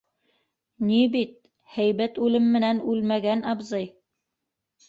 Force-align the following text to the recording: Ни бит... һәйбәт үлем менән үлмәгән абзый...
Ни 0.91 1.01
бит... 1.15 1.35
һәйбәт 1.75 2.17
үлем 2.29 2.49
менән 2.57 2.83
үлмәгән 2.95 3.47
абзый... 3.55 3.87